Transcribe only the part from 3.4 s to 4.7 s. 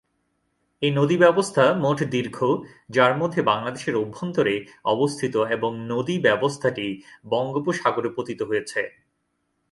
বাংলাদেশের অভ্যন্তরে